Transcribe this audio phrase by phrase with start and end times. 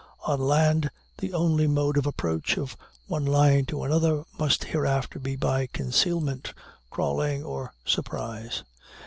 [0.25, 5.35] On land, the only mode of approach of one line to another must hereafter be
[5.35, 6.55] by concealment,
[6.89, 8.63] crawling, or surprise.